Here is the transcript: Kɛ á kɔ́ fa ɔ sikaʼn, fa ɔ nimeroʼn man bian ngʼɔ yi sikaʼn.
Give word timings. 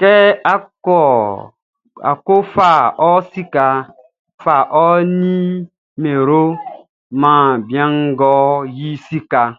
Kɛ 0.00 0.12
á 2.10 2.12
kɔ́ 2.26 2.38
fa 2.52 2.70
ɔ 3.08 3.10
sikaʼn, 3.30 3.78
fa 4.42 4.54
ɔ 4.84 4.86
nimeroʼn 5.18 6.58
man 7.20 7.42
bian 7.66 7.92
ngʼɔ 8.12 8.36
yi 8.76 8.88
sikaʼn. 9.06 9.52